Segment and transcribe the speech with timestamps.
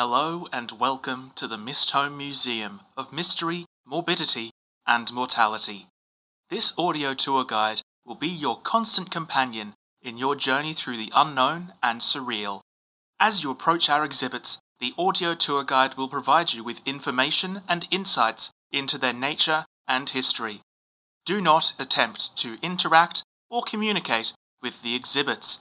[0.00, 4.52] Hello and welcome to the Mistholme Museum of Mystery, Morbidity,
[4.86, 5.88] and Mortality.
[6.50, 11.72] This audio tour guide will be your constant companion in your journey through the unknown
[11.82, 12.60] and surreal.
[13.18, 17.88] As you approach our exhibits, the audio tour guide will provide you with information and
[17.90, 20.60] insights into their nature and history.
[21.26, 25.58] Do not attempt to interact or communicate with the exhibits.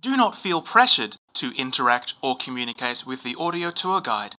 [0.00, 4.34] Do not feel pressured to interact or communicate with the audio tour guide.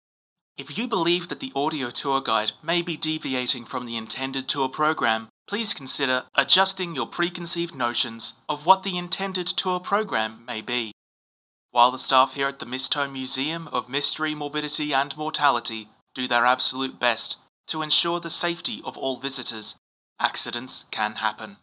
[0.58, 4.70] If you believe that the audio tour guide may be deviating from the intended tour
[4.70, 10.94] program, please consider adjusting your preconceived notions of what the intended tour program may be.
[11.70, 16.46] While the staff here at the Mistholme Museum of Mystery, Morbidity and Mortality do their
[16.46, 19.76] absolute best to ensure the safety of all visitors,
[20.20, 21.58] accidents can happen.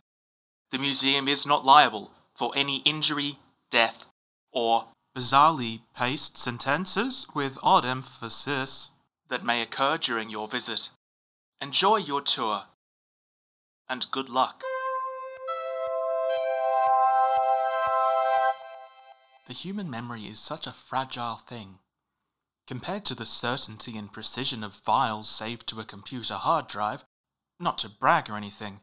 [0.71, 3.39] The museum is not liable for any injury,
[3.71, 4.07] death,
[4.53, 8.91] or bizarrely paced sentences with odd emphasis
[9.29, 10.91] that may occur during your visit.
[11.61, 12.65] Enjoy your tour,
[13.89, 14.63] and good luck.
[19.47, 21.79] The human memory is such a fragile thing.
[22.67, 27.03] Compared to the certainty and precision of files saved to a computer hard drive,
[27.59, 28.81] not to brag or anything,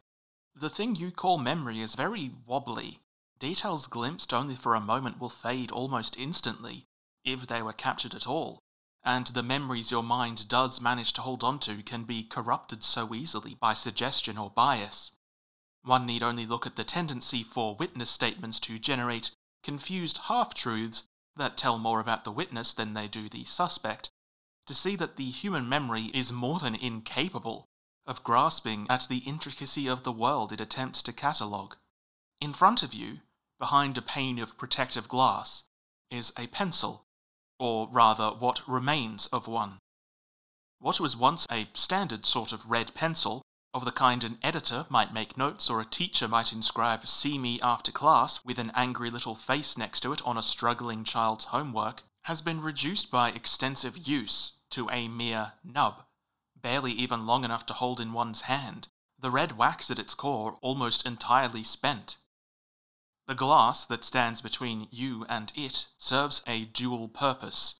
[0.55, 2.99] the thing you call memory is very wobbly.
[3.39, 6.87] Details glimpsed only for a moment will fade almost instantly,
[7.23, 8.63] if they were captured at all,
[9.03, 13.53] and the memories your mind does manage to hold onto can be corrupted so easily
[13.55, 15.11] by suggestion or bias.
[15.83, 19.31] One need only look at the tendency for witness statements to generate
[19.63, 21.03] confused half truths
[21.35, 24.09] that tell more about the witness than they do the suspect,
[24.65, 27.67] to see that the human memory is more than incapable
[28.05, 31.75] of grasping at the intricacy of the world it attempts to catalogue.
[32.41, 33.21] In front of you,
[33.59, 35.63] behind a pane of protective glass,
[36.11, 37.05] is a pencil,
[37.57, 39.79] or rather what remains of one.
[40.79, 43.41] What was once a standard sort of red pencil
[43.73, 47.59] of the kind an editor might make notes or a teacher might inscribe see me
[47.61, 52.03] after class with an angry little face next to it on a struggling child's homework,
[52.23, 56.05] has been reduced by extensive use to a mere nub,
[56.55, 58.87] barely even long enough to hold in one's hand,
[59.17, 62.17] the red wax at its core almost entirely spent.
[63.27, 67.79] The glass that stands between you and it serves a dual purpose.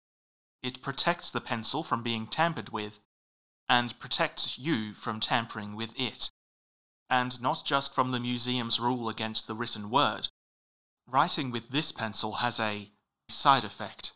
[0.64, 3.00] It protects the pencil from being tampered with,
[3.70, 6.32] and protects you from tampering with it.
[7.10, 10.30] And not just from the museum's rule against the written word.
[11.08, 12.92] Writing with this pencil has a
[13.30, 14.14] side effect.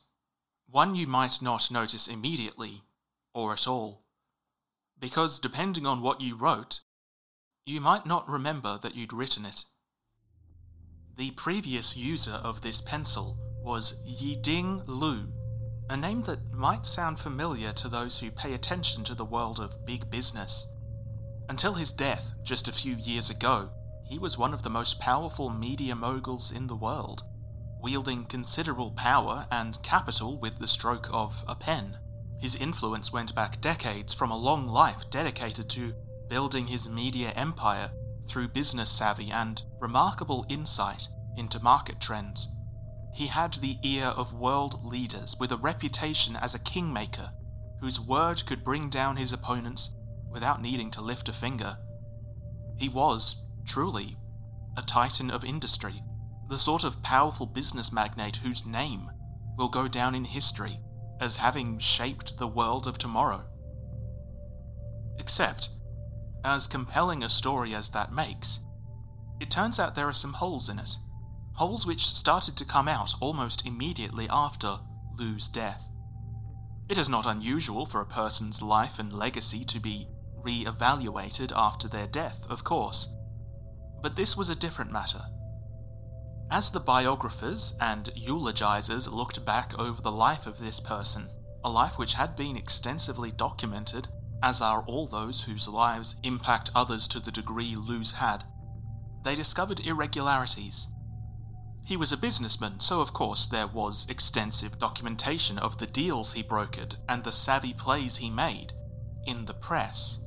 [0.67, 2.84] One you might not notice immediately,
[3.34, 4.03] or at all.
[4.97, 6.81] Because depending on what you wrote,
[7.66, 9.66] you might not remember that you'd written it.
[11.19, 15.28] The previous user of this pencil was Yiding Lu,
[15.90, 19.85] a name that might sound familiar to those who pay attention to the world of
[19.85, 20.66] big business.
[21.50, 23.69] Until his death just a few years ago,
[24.08, 27.24] he was one of the most powerful media moguls in the world,
[27.81, 31.97] wielding considerable power and capital with the stroke of a pen.
[32.40, 35.94] His influence went back decades from a long life dedicated to
[36.29, 37.91] building his media empire
[38.29, 42.47] through business savvy and remarkable insight into market trends.
[43.13, 47.31] He had the ear of world leaders with a reputation as a kingmaker
[47.81, 49.90] whose word could bring down his opponents
[50.29, 51.78] without needing to lift a finger.
[52.78, 54.17] He was, truly,
[54.78, 56.03] a titan of industry,
[56.50, 59.09] the sort of powerful business magnate whose name
[59.58, 60.79] will go down in history
[61.20, 63.43] as having shaped the world of tomorrow.
[65.17, 65.70] Except,
[66.44, 68.59] as compelling a story as that makes,
[69.40, 70.96] it turns out there are some holes in it
[71.59, 74.80] holes which started to come out almost immediately after
[75.18, 75.84] Lu's death.
[76.88, 80.08] It is not unusual for a person's life and legacy to be
[80.41, 83.14] re evaluated after their death, of course,
[84.02, 85.22] but this was a different matter.
[86.50, 91.30] As the biographers and eulogizers looked back over the life of this person,
[91.66, 94.08] a life which had been extensively documented,
[94.41, 98.44] as are all those whose lives impact others to the degree Lu's had,
[99.24, 100.88] they discovered irregularities.
[101.84, 106.44] He was a businessman, so of course there was extensive documentation of the deals he
[106.44, 108.74] brokered and the savvy plays he made
[109.26, 110.20] in the press.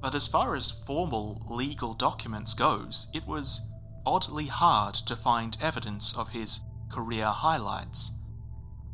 [0.00, 3.60] But as far as formal legal documents goes, it was
[4.04, 8.10] oddly hard to find evidence of his career highlights.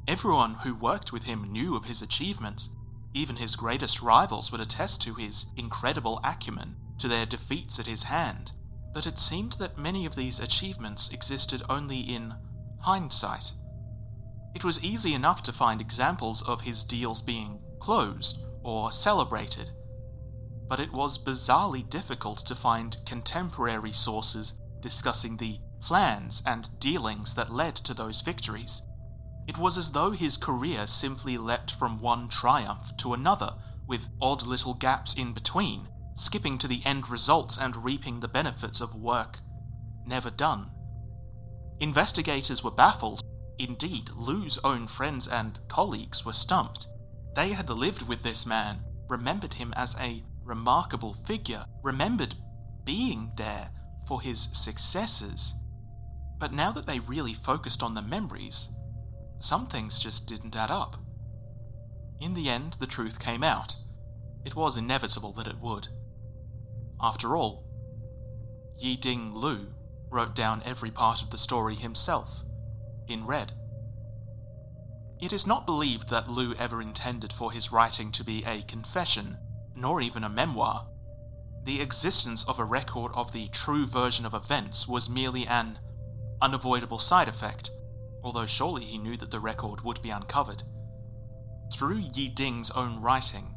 [0.06, 2.70] Everyone who worked with him knew of his achievements.
[3.14, 8.04] Even his greatest rivals would attest to his incredible acumen, to their defeats at his
[8.04, 8.52] hand.
[8.92, 12.34] But it seemed that many of these achievements existed only in
[12.80, 13.52] hindsight.
[14.54, 19.70] It was easy enough to find examples of his deals being closed or celebrated,
[20.68, 27.52] but it was bizarrely difficult to find contemporary sources discussing the plans and dealings that
[27.52, 28.82] led to those victories.
[29.48, 33.54] It was as though his career simply leapt from one triumph to another,
[33.86, 38.82] with odd little gaps in between, skipping to the end results and reaping the benefits
[38.82, 39.40] of work
[40.08, 40.70] never done.
[41.80, 43.22] Investigators were baffled.
[43.58, 46.86] Indeed, Lu's own friends and colleagues were stumped.
[47.34, 52.34] They had lived with this man, remembered him as a remarkable figure, remembered
[52.84, 53.70] being there
[54.06, 55.54] for his successes.
[56.38, 58.68] But now that they really focused on the memories,
[59.40, 60.96] some things just didn't add up.
[62.20, 63.76] In the end, the truth came out.
[64.44, 65.88] It was inevitable that it would.
[67.00, 67.64] After all,
[68.78, 69.68] Yi-Ding Lu
[70.10, 72.42] wrote down every part of the story himself,
[73.06, 73.52] in red.
[75.20, 79.38] It is not believed that Lu ever intended for his writing to be a confession,
[79.74, 80.86] nor even a memoir.
[81.64, 85.78] The existence of a record of the true version of events was merely an
[86.40, 87.70] unavoidable side effect,
[88.28, 90.62] although surely he knew that the record would be uncovered.
[91.72, 93.54] Through Yi Ding's own writing,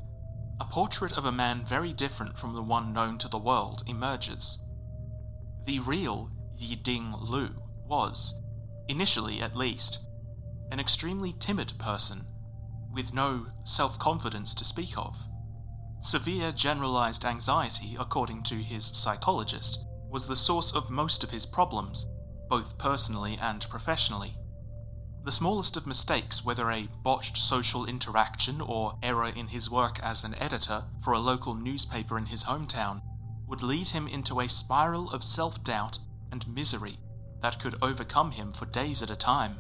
[0.62, 4.60] a portrait of a man very different from the one known to the world emerges.
[5.66, 7.50] The real Yi Ding Lu
[7.86, 8.34] was,
[8.88, 10.00] initially at least,
[10.72, 12.26] an extremely timid person
[12.94, 15.22] with no self confidence to speak of.
[16.00, 19.80] Severe generalized anxiety, according to his psychologist,
[20.10, 22.08] was the source of most of his problems,
[22.48, 24.38] both personally and professionally.
[25.24, 30.24] The smallest of mistakes, whether a botched social interaction or error in his work as
[30.24, 33.04] an editor for a local newspaper in his hometown,
[33.46, 36.00] would lead him into a spiral of self doubt
[36.32, 36.98] and misery
[37.42, 39.60] that could overcome him for days at a time.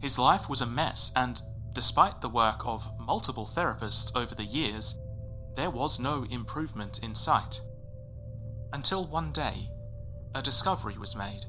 [0.00, 1.40] His life was a mess, and
[1.72, 4.96] despite the work of multiple therapists over the years,
[5.54, 7.60] there was no improvement in sight.
[8.72, 9.70] Until one day,
[10.34, 11.46] a discovery was made.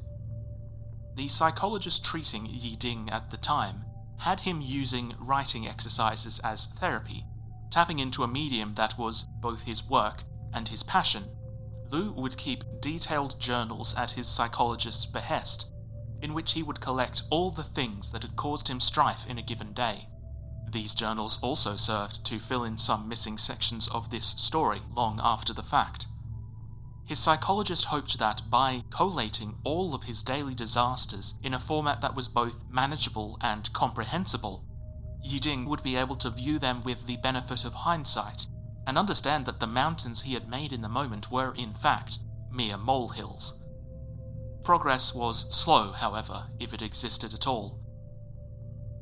[1.17, 3.85] The psychologist treating Yi Ding at the time
[4.17, 7.25] had him using writing exercises as therapy,
[7.71, 11.25] tapping into a medium that was both his work and his passion.
[11.89, 15.65] Lu would keep detailed journals at his psychologist's behest,
[16.21, 19.41] in which he would collect all the things that had caused him strife in a
[19.41, 20.09] given day.
[20.69, 25.51] These journals also served to fill in some missing sections of this story long after
[25.51, 26.05] the fact.
[27.07, 32.15] His psychologist hoped that by collating all of his daily disasters in a format that
[32.15, 34.65] was both manageable and comprehensible,
[35.25, 38.45] Yiding would be able to view them with the benefit of hindsight
[38.85, 42.19] and understand that the mountains he had made in the moment were, in fact,
[42.51, 43.53] mere molehills.
[44.65, 47.79] Progress was slow, however, if it existed at all.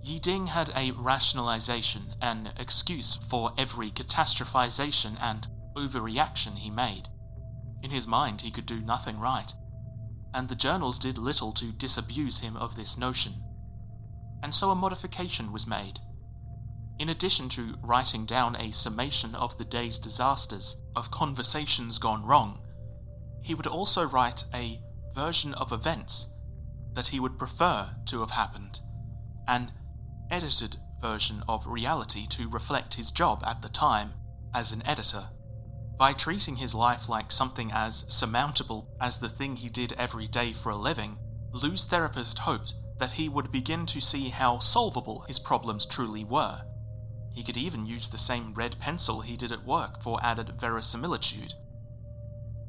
[0.05, 7.09] Yiding had a rationalization, an excuse for every catastrophization and overreaction he made.
[7.85, 9.53] In his mind, he could do nothing right,
[10.33, 13.43] and the journals did little to disabuse him of this notion.
[14.41, 15.99] And so a modification was made.
[16.97, 22.57] In addition to writing down a summation of the day's disasters, of conversations gone wrong,
[23.43, 24.81] he would also write a
[25.13, 26.25] version of events
[26.95, 28.79] that he would prefer to have happened,
[29.47, 29.71] an
[30.31, 34.13] edited version of reality to reflect his job at the time
[34.55, 35.29] as an editor.
[35.97, 40.51] By treating his life like something as surmountable as the thing he did every day
[40.51, 41.17] for a living,
[41.51, 46.61] Lu's therapist hoped that he would begin to see how solvable his problems truly were.
[47.33, 51.53] He could even use the same red pencil he did at work for added verisimilitude.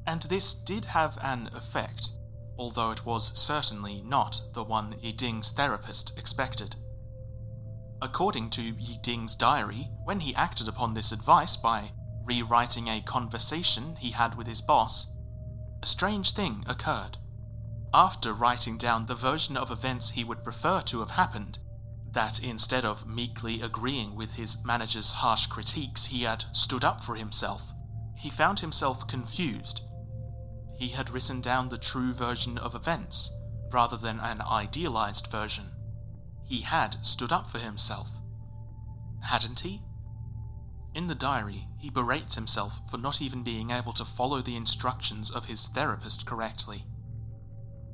[0.06, 2.12] And this did have an effect,
[2.56, 6.76] although it was certainly not the one Yiding's therapist expected.
[8.00, 11.92] According to Yiding's diary, when he acted upon this advice by
[12.26, 15.06] rewriting a conversation he had with his boss,
[15.82, 17.16] a strange thing occurred.
[17.94, 21.58] After writing down the version of events he would prefer to have happened,
[22.12, 27.14] that instead of meekly agreeing with his manager's harsh critiques, he had stood up for
[27.14, 27.72] himself,
[28.16, 29.82] he found himself confused.
[30.76, 33.30] he had written down the true version of events,
[33.72, 35.72] rather than an idealized version.
[36.44, 38.10] He had stood up for himself.
[39.22, 39.82] Hadn't he?
[40.96, 45.30] In the diary, he berates himself for not even being able to follow the instructions
[45.30, 46.86] of his therapist correctly.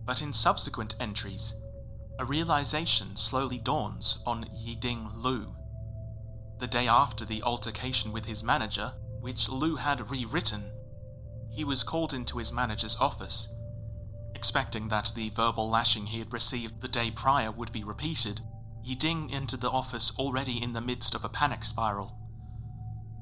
[0.05, 1.53] But in subsequent entries,
[2.21, 5.53] a realization slowly dawns on Yiding Lu.
[6.61, 10.71] The day after the altercation with his manager, which Lu had rewritten,
[11.51, 13.49] he was called into his manager's office.
[14.37, 18.43] Expecting that the verbal lashing he had received the day prior would be repeated,
[18.87, 22.17] Yiding entered the office already in the midst of a panic spiral.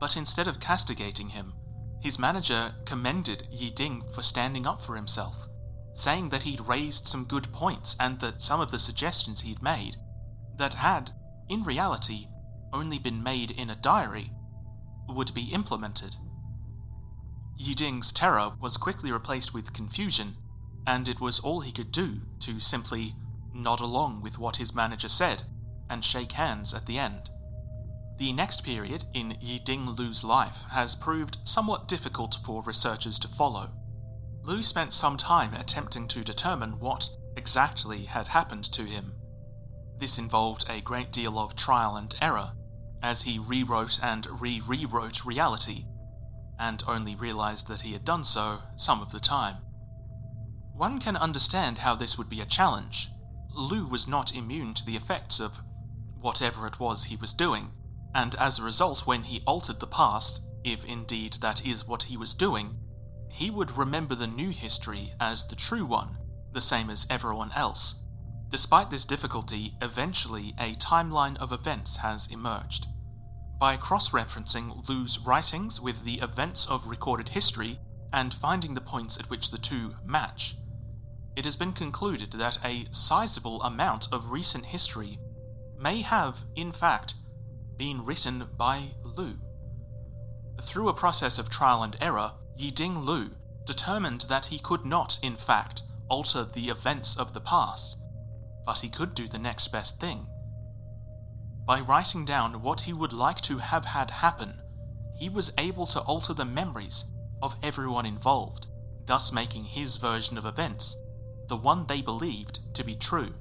[0.01, 1.53] But instead of castigating him,
[2.01, 5.47] his manager commended Yiding for standing up for himself
[5.95, 9.97] saying that he'd raised some good points and that some of the suggestions he'd made,
[10.57, 11.11] that had,
[11.49, 12.29] in reality,
[12.73, 14.33] only been made in a diary,
[15.09, 16.17] would be implemented.
[17.61, 20.37] Yiding's terror was quickly replaced with confusion,
[20.87, 23.15] and it was all he could do to simply
[23.53, 25.43] nod along with what his manager said
[25.91, 27.29] and shake hands at the end.
[28.21, 33.71] The next period in Yiding Lu's life has proved somewhat difficult for researchers to follow.
[34.43, 39.15] Lu spent some time attempting to determine what exactly had happened to him.
[39.99, 42.53] This involved a great deal of trial and error,
[43.03, 45.87] as he rewrote and re rewrote reality,
[46.59, 49.57] and only realized that he had done so some of the time.
[50.75, 53.09] One can understand how this would be a challenge.
[53.55, 55.61] Lu was not immune to the effects of
[56.21, 57.73] whatever it was he was doing,
[58.15, 62.17] and as a result, when he altered the past, if indeed that is what he
[62.17, 62.77] was doing,
[63.31, 66.19] he would remember the new history as the true one,
[66.53, 67.95] the same as everyone else.
[68.51, 72.87] Despite this difficulty, eventually a timeline of events has emerged.
[73.61, 77.79] By cross referencing Lu's writings with the events of recorded history
[78.13, 80.57] and finding the points at which the two match,
[81.37, 85.19] it has been concluded that a sizable amount of recent history
[85.79, 87.15] may have, in fact,
[87.81, 89.39] been written by Lu.
[90.61, 93.31] Through a process of trial and error, Yiding Lu
[93.65, 97.97] determined that he could not, in fact, alter the events of the past,
[98.67, 100.27] but he could do the next best thing.
[101.67, 104.61] By writing down what he would like to have had happen,
[105.17, 107.07] he was able to alter the memories
[107.41, 108.67] of everyone involved,
[109.07, 110.95] thus making his version of events
[111.49, 113.33] the one they believed to be true.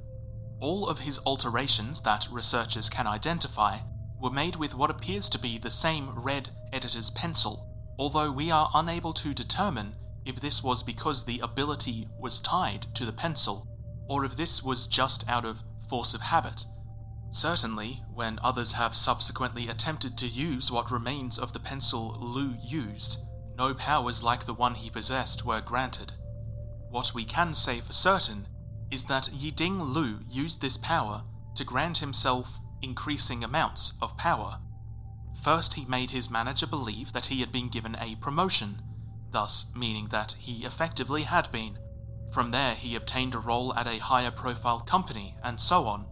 [0.62, 3.80] All of his alterations that researchers can identify
[4.20, 8.72] were made with what appears to be the same red editor's pencil although we are
[8.74, 9.94] unable to determine
[10.26, 13.68] if this was because the ability was tied to the pencil,
[14.08, 16.66] or if this was just out of force of habit.
[17.32, 23.18] Certainly, when others have subsequently attempted to use what remains of the pencil Lu used,
[23.58, 26.14] no powers like the one he possessed were granted.
[26.90, 28.48] What we can say for certain
[28.90, 31.24] is that Yiding Lu used this power
[31.56, 34.60] to grant himself increasing amounts of power.
[35.42, 38.82] First, he made his manager believe that he had been given a promotion,
[39.32, 41.78] thus meaning that he effectively had been.
[42.32, 46.06] From there, he obtained a role at a higher profile company, and so on.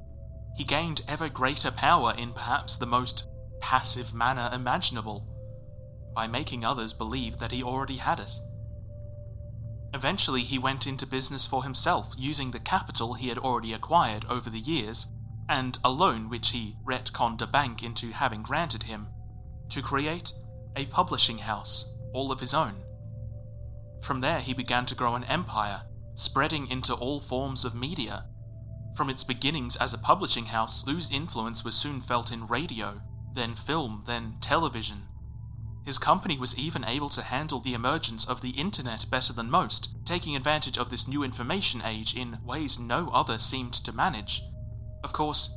[0.56, 3.26] He gained ever greater power in perhaps the most
[3.60, 5.28] passive manner imaginable,
[6.16, 8.32] by making others believe that he already had it.
[9.94, 14.50] Eventually, he went into business for himself using the capital he had already acquired over
[14.50, 15.08] the years,
[15.50, 19.08] and a loan which he retconned a bank into having granted him
[19.70, 20.34] to create
[20.76, 22.84] a publishing house all of his own.
[24.02, 25.84] From there, he began to grow an empire,
[26.16, 28.26] spreading into all forms of media.
[28.96, 33.02] From its beginnings as a publishing house, Lu's influence was soon felt in radio,
[33.34, 35.04] then film, then television.
[35.86, 39.90] His company was even able to handle the emergence of the internet better than most,
[40.06, 44.42] taking advantage of this new information age in ways no other seemed to manage.
[45.04, 45.52] Of course,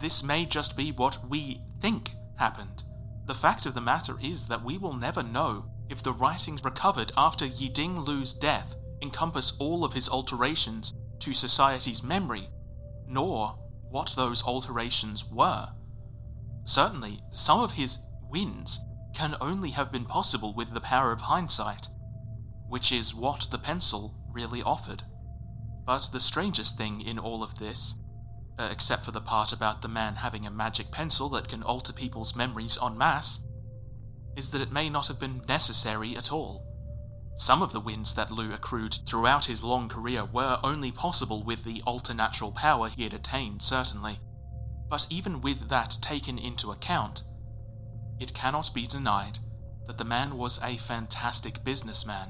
[0.00, 2.84] this may just be what we think happened.
[3.26, 7.12] The fact of the matter is that we will never know if the writings recovered
[7.16, 12.48] after Yiding Lu's death encompass all of his alterations to society's memory,
[13.06, 13.58] nor
[13.90, 15.68] what those alterations were.
[16.64, 18.80] Certainly, some of his wins
[19.14, 21.88] can only have been possible with the power of hindsight,
[22.68, 25.02] which is what the pencil really offered.
[25.84, 27.94] But the strangest thing in all of this
[28.60, 31.94] uh, except for the part about the man having a magic pencil that can alter
[31.94, 33.40] people's memories en masse,
[34.36, 36.66] is that it may not have been necessary at all.
[37.36, 41.64] Some of the wins that Lu accrued throughout his long career were only possible with
[41.64, 44.20] the alternatural power he had attained, certainly.
[44.90, 47.22] But even with that taken into account,
[48.18, 49.38] it cannot be denied
[49.86, 52.28] that the man was a fantastic businessman.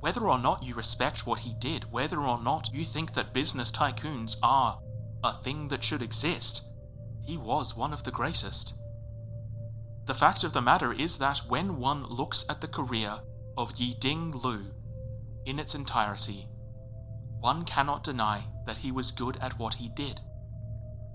[0.00, 3.70] Whether or not you respect what he did, whether or not you think that business
[3.70, 4.78] tycoons are
[5.22, 6.62] a thing that should exist,
[7.22, 8.74] he was one of the greatest.
[10.06, 13.20] The fact of the matter is that when one looks at the career
[13.56, 14.72] of Yi Ding Lu
[15.44, 16.48] in its entirety,
[17.40, 20.20] one cannot deny that he was good at what he did.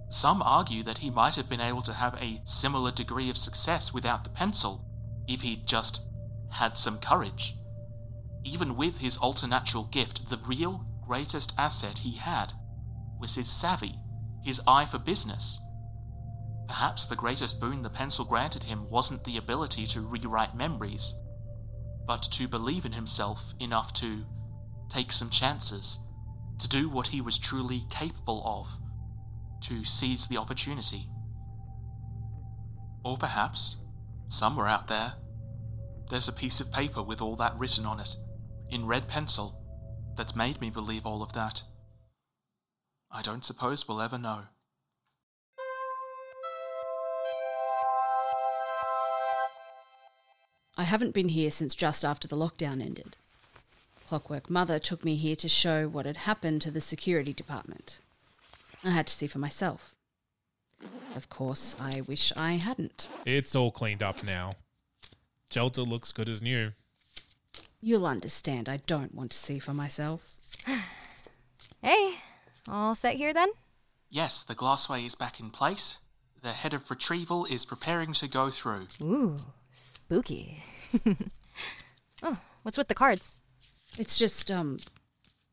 [0.09, 3.93] Some argue that he might have been able to have a similar degree of success
[3.93, 4.85] without the pencil
[5.27, 6.01] if he'd just
[6.49, 7.57] had some courage.
[8.43, 12.53] Even with his alternatural gift, the real greatest asset he had
[13.25, 13.97] was his savvy,
[14.43, 15.59] his eye for business.
[16.67, 21.15] Perhaps the greatest boon the pencil granted him wasn't the ability to rewrite memories,
[22.05, 24.25] but to believe in himself enough to
[24.89, 25.97] take some chances,
[26.59, 28.77] to do what he was truly capable of,
[29.63, 31.09] to seize the opportunity.
[33.03, 33.77] Or perhaps,
[34.27, 35.13] somewhere out there,
[36.11, 38.15] there's a piece of paper with all that written on it,
[38.69, 39.59] in red pencil,
[40.15, 41.63] that's made me believe all of that.
[43.15, 44.41] I don't suppose we'll ever know.
[50.77, 53.15] I haven't been here since just after the lockdown ended.
[54.09, 57.99] Clockwork Mother took me here to show what had happened to the security department.
[58.83, 59.95] I had to see for myself.
[61.15, 63.07] Of course, I wish I hadn't.
[63.25, 64.55] It's all cleaned up now.
[65.49, 66.73] Shelter looks good as new.
[67.81, 70.35] You'll understand I don't want to see for myself.
[72.65, 73.49] Hey, all set here then?
[74.09, 75.97] Yes, the glassway is back in place.
[76.41, 78.87] The head of retrieval is preparing to go through.
[79.01, 79.37] Ooh,
[79.71, 80.63] spooky.
[82.23, 83.37] oh, what's with the cards?
[83.97, 84.77] It's just, um,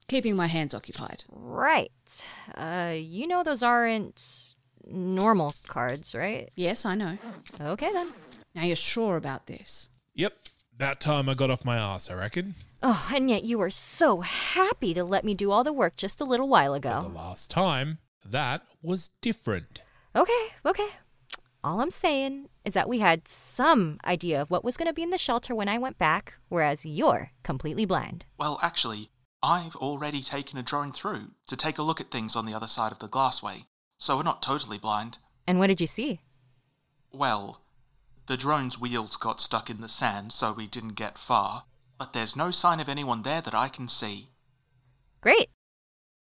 [0.09, 1.25] keeping my hands occupied.
[1.31, 2.27] Right.
[2.55, 4.55] Uh, you know those aren't
[4.87, 6.51] normal cards, right?
[6.55, 7.17] Yes, I know.
[7.61, 8.09] Okay then.
[8.55, 9.89] Now you're sure about this?
[10.15, 10.35] Yep,
[10.83, 12.55] that time I got off my ass, I reckon.
[12.83, 16.21] Oh, and yet you were so happy to let me do all the work just
[16.21, 17.03] a little while ago.
[17.03, 19.83] The last time, that was different.
[20.17, 20.89] Okay, okay.
[21.63, 25.05] All I'm saying is that we had some idea of what was going to be
[25.05, 28.25] in the shelter when I went back, whereas you're completely blind.
[28.37, 32.45] Well, actually, I've already taken a drone through to take a look at things on
[32.45, 33.67] the other side of the glassway,
[33.99, 35.19] so we're not totally blind.
[35.47, 36.21] And what did you see?
[37.13, 37.62] Well,
[38.27, 41.65] the drone's wheels got stuck in the sand, so we didn't get far,
[41.99, 44.31] but there's no sign of anyone there that I can see.
[45.21, 45.49] Great.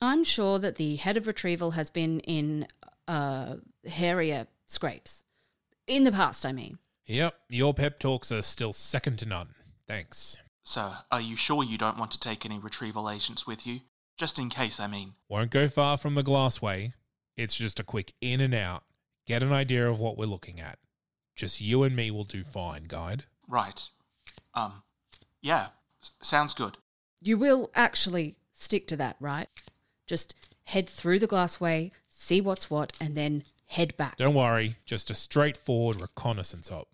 [0.02, 2.68] I'm sure that the head of retrieval has been in,
[3.08, 5.24] uh, hairier scrapes.
[5.88, 6.80] In the past, I mean.
[7.06, 9.50] Yep, your pep talks are still second to none.
[9.88, 10.38] Thanks.
[10.64, 13.82] Sir, are you sure you don't want to take any retrieval agents with you?
[14.18, 15.14] Just in case, I mean.
[15.28, 16.94] Won't go far from the glassway.
[17.36, 18.84] It's just a quick in and out.
[19.26, 20.78] Get an idea of what we're looking at.
[21.36, 23.24] Just you and me will do fine, guide.
[23.48, 23.90] Right.
[24.54, 24.84] Um,
[25.42, 25.68] yeah,
[26.02, 26.78] s- sounds good.
[27.22, 29.48] You will actually stick to that, right?
[30.08, 30.34] Just
[30.66, 34.18] head through the glassway, see what's what, and then head back.
[34.18, 36.88] Don't worry, just a straightforward reconnaissance op.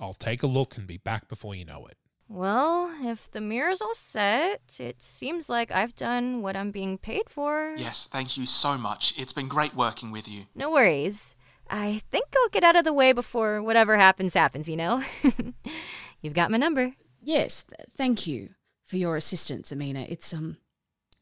[0.00, 1.96] I'll take a look and be back before you know it.
[2.28, 7.28] Well, if the mirror's all set, it seems like I've done what I'm being paid
[7.28, 7.74] for.
[7.76, 9.12] Yes, thank you so much.
[9.18, 10.46] It's been great working with you.
[10.54, 11.34] No worries.
[11.70, 15.02] I think I'll get out of the way before whatever happens happens, you know?
[16.20, 16.94] You've got my number.
[17.22, 18.50] Yes, th- thank you
[18.84, 20.06] for your assistance, Amina.
[20.08, 20.56] It's um,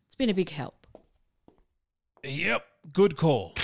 [0.06, 0.86] it's been a big help.
[2.24, 3.54] Yep, good call.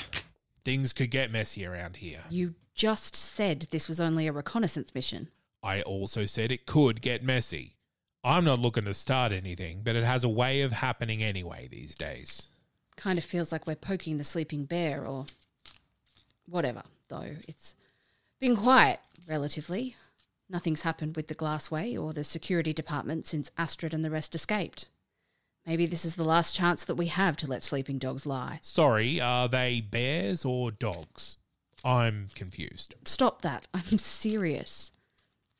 [0.65, 2.21] Things could get messy around here.
[2.31, 5.29] You just said this was only a reconnaissance mission.
[5.63, 7.77] I also said it could get messy.
[8.23, 11.95] I'm not looking to start anything, but it has a way of happening anyway these
[11.95, 12.49] days.
[12.97, 15.27] Kind of feels like we're poking the sleeping bear, or
[16.49, 16.83] whatever.
[17.09, 17.75] Though it's
[18.41, 19.97] been quiet, relatively.
[20.49, 24.89] Nothing's happened with the glassway or the security department since Astrid and the rest escaped.
[25.67, 28.59] Maybe this is the last chance that we have to let sleeping dogs lie.
[28.61, 31.39] Sorry, are they bears or dogs?
[31.83, 32.95] I'm confused.
[33.05, 33.67] Stop that.
[33.75, 34.91] I'm serious.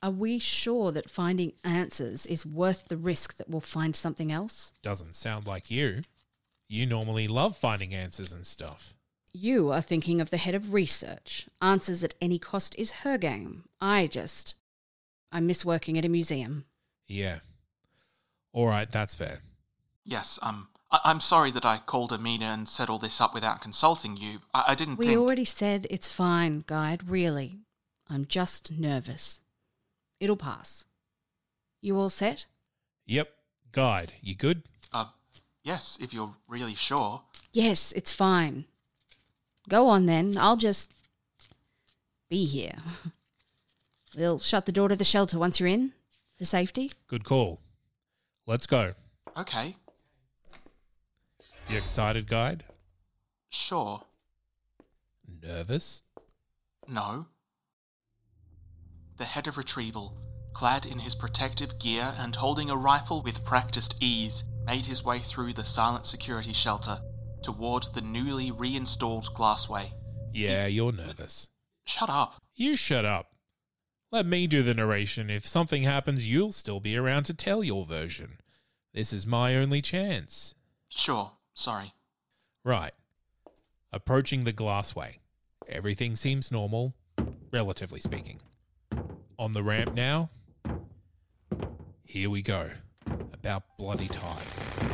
[0.03, 4.73] Are we sure that finding answers is worth the risk that we'll find something else?
[4.83, 6.03] Doesn't sound like you.
[6.69, 8.94] You normally love finding answers and stuff.
[9.37, 11.47] You are thinking of the head of research.
[11.61, 13.65] Answers at any cost is her game.
[13.81, 14.55] I just.
[15.33, 16.67] I miss working at a museum.
[17.09, 17.41] Yeah.
[18.53, 19.41] All right, that's fair.
[20.05, 23.61] Yes, um, I- I'm sorry that I called Amina and set all this up without
[23.61, 24.39] consulting you.
[24.55, 25.19] I, I didn't We think.
[25.19, 27.59] already said it's fine, Guide, really.
[28.09, 29.41] I'm just nervous.
[30.21, 30.85] It'll pass.
[31.81, 32.47] You all set?
[33.07, 33.31] Yep.
[33.73, 34.63] Guide, you good?
[34.93, 35.07] Uh,
[35.65, 37.23] yes, if you're really sure.
[37.53, 38.67] Yes, it's fine.
[39.69, 40.37] Go on then.
[40.39, 40.93] I'll just
[42.29, 42.77] be here.
[44.17, 45.93] We'll shut the door to the shelter once you're in,
[46.39, 46.93] for safety.
[47.09, 47.61] Good call.
[48.47, 48.93] Let's go.
[49.37, 49.75] Okay,
[51.69, 52.63] You excited, guide?
[53.51, 54.03] sure.
[55.43, 56.03] Nervous?
[56.87, 57.27] No.
[59.17, 60.17] The head of retrieval,
[60.53, 65.19] clad in his protective gear and holding a rifle with practiced ease, made his way
[65.19, 67.01] through the silent security shelter
[67.45, 69.91] toward the newly reinstalled glassway.
[70.33, 71.49] Yeah, you're nervous.
[71.85, 72.43] Shut up.
[72.55, 73.33] You shut up.
[74.11, 75.29] Let me do the narration.
[75.31, 78.39] If something happens, you'll still be around to tell your version.
[78.93, 80.55] This is my only chance.
[80.89, 81.95] Sure, sorry.
[82.65, 82.93] Right.
[83.93, 85.19] Approaching the glassway.
[85.69, 86.95] Everything seems normal,
[87.53, 88.41] relatively speaking.
[89.39, 90.31] On the ramp now.
[92.05, 92.71] Here we go.
[93.33, 94.94] About bloody time.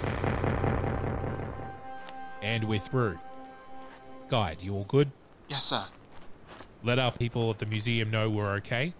[2.42, 3.18] And we're through.
[4.28, 5.10] Guide, you all good?
[5.48, 5.84] Yes, sir.
[6.82, 8.94] Let our people at the museum know we're okay.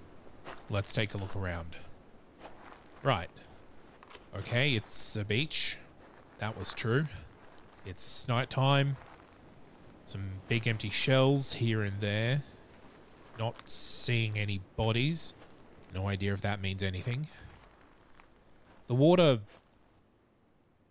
[0.68, 1.76] Let's take a look around.
[3.02, 3.30] Right.
[4.36, 5.78] Okay, it's a beach.
[6.38, 7.06] That was true.
[7.86, 8.96] It's nighttime.
[10.06, 12.42] Some big empty shells here and there.
[13.38, 15.34] Not seeing any bodies.
[15.94, 17.28] No idea if that means anything.
[18.86, 19.40] The water.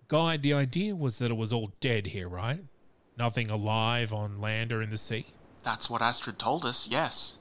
[0.10, 2.64] Guide, the idea was that it was all dead here, right?
[3.18, 5.28] Nothing alive on land or in the sea?
[5.64, 7.38] That's what Astrid told us, yes.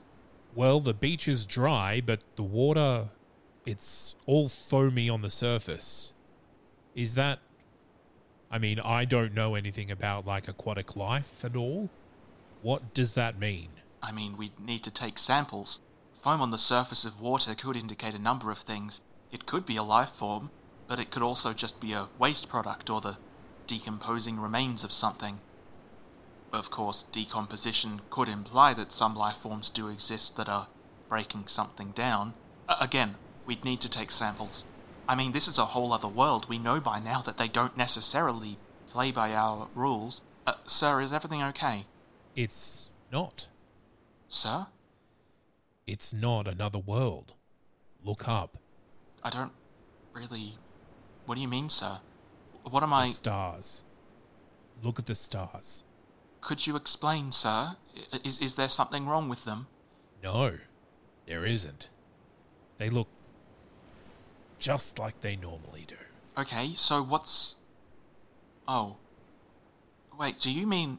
[0.53, 3.09] Well, the beach is dry, but the water,
[3.65, 6.13] it's all foamy on the surface.
[6.95, 7.39] Is that.
[8.51, 11.89] I mean, I don't know anything about like aquatic life at all.
[12.61, 13.69] What does that mean?
[14.01, 15.79] I mean, we'd need to take samples.
[16.13, 19.01] Foam on the surface of water could indicate a number of things.
[19.31, 20.49] It could be a life form,
[20.89, 23.17] but it could also just be a waste product or the
[23.67, 25.39] decomposing remains of something.
[26.51, 30.67] Of course, decomposition could imply that some life forms do exist that are
[31.07, 32.33] breaking something down.
[32.67, 34.65] A- again, we'd need to take samples.
[35.07, 36.49] I mean, this is a whole other world.
[36.49, 38.57] We know by now that they don't necessarily
[38.89, 40.21] play by our rules.
[40.47, 41.85] Uh, sir, is everything okay?
[42.35, 43.45] It's not.
[44.27, 44.67] Sir?
[45.85, 47.33] It's not another world.
[48.03, 48.57] Look up.
[49.23, 49.51] I don't
[50.13, 50.57] really.
[51.29, 51.99] What do you mean, sir?
[52.63, 53.05] What am The I.
[53.05, 53.83] stars.
[54.81, 55.83] Look at the stars.
[56.41, 57.75] Could you explain, sir?
[58.23, 59.67] Is, is there something wrong with them?
[60.23, 60.53] No,
[61.27, 61.87] there isn't.
[62.79, 63.09] They look
[64.57, 65.97] just like they normally do.
[66.35, 67.57] Okay, so what's.
[68.67, 68.95] Oh.
[70.17, 70.97] Wait, do you mean.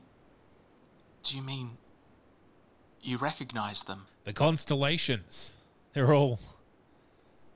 [1.25, 1.71] Do you mean.
[3.03, 4.07] You recognize them?
[4.23, 5.55] The constellations.
[5.93, 6.39] They're all.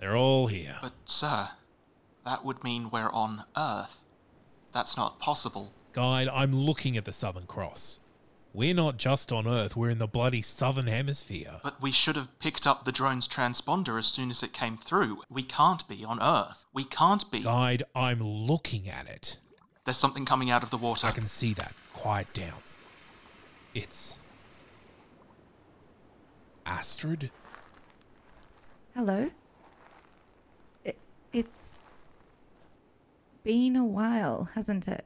[0.00, 0.78] They're all here.
[0.82, 1.50] But, sir,
[2.24, 3.98] that would mean we're on Earth.
[4.72, 5.72] That's not possible.
[5.92, 8.00] Guide, I'm looking at the Southern Cross.
[8.52, 11.60] We're not just on Earth, we're in the bloody Southern Hemisphere.
[11.62, 15.22] But we should have picked up the drone's transponder as soon as it came through.
[15.28, 16.64] We can't be on Earth.
[16.72, 17.40] We can't be.
[17.40, 19.38] Guide, I'm looking at it.
[19.84, 21.06] There's something coming out of the water.
[21.06, 21.74] I can see that.
[21.92, 22.62] Quiet down.
[23.74, 24.16] It's.
[26.64, 27.30] Astrid?
[28.94, 29.30] Hello?
[30.84, 30.96] It,
[31.32, 31.82] it's
[33.44, 35.04] been a while, hasn't it?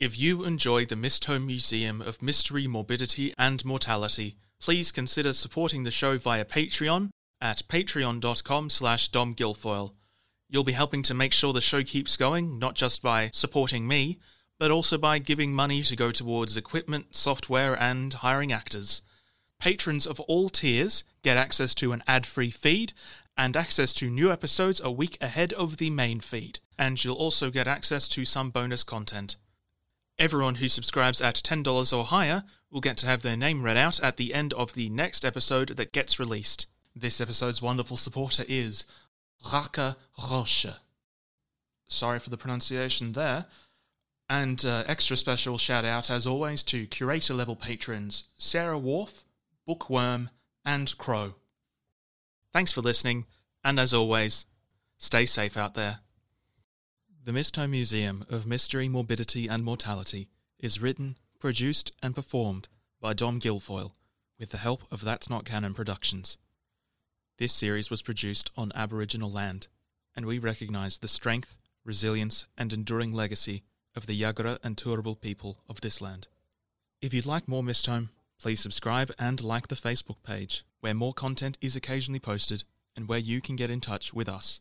[0.00, 5.92] If you enjoy the Mistholme Museum of Mystery, Morbidity and Mortality, please consider supporting the
[5.92, 9.92] show via Patreon at patreon.com slash domguilfoyle.
[10.48, 14.18] You'll be helping to make sure the show keeps going, not just by supporting me,
[14.58, 19.02] but also by giving money to go towards equipment, software, and hiring actors.
[19.60, 22.92] Patrons of all tiers get access to an ad-free feed
[23.36, 27.50] and access to new episodes a week ahead of the main feed, and you'll also
[27.50, 29.36] get access to some bonus content.
[30.18, 34.00] Everyone who subscribes at $10 or higher will get to have their name read out
[34.00, 36.66] at the end of the next episode that gets released.
[36.94, 38.84] This episode's wonderful supporter is
[39.52, 39.96] Raka
[40.30, 40.66] Roche.
[41.88, 43.46] Sorry for the pronunciation there.
[44.28, 49.24] And uh, extra special shout out, as always, to curator level patrons Sarah Wharf,
[49.66, 50.30] Bookworm,
[50.64, 51.34] and Crow.
[52.52, 53.26] Thanks for listening,
[53.64, 54.46] and as always,
[54.98, 56.00] stay safe out there.
[57.24, 62.68] The Mistholme Museum of Mystery, Morbidity and Mortality is written, produced, and performed
[63.00, 63.92] by Dom Guilfoyle
[64.38, 66.36] with the help of That's Not Canon Productions.
[67.38, 69.68] This series was produced on Aboriginal land,
[70.14, 73.62] and we recognise the strength, resilience, and enduring legacy
[73.94, 76.28] of the Yagara and Turrbal people of this land.
[77.00, 78.10] If you'd like more Mistholme,
[78.42, 82.64] please subscribe and like the Facebook page, where more content is occasionally posted
[82.96, 84.60] and where you can get in touch with us.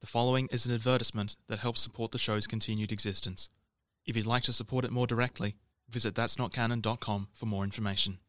[0.00, 3.50] The following is an advertisement that helps support the show's continued existence.
[4.06, 5.56] If you'd like to support it more directly,
[5.90, 8.20] visit that'snotcanon.com for more information.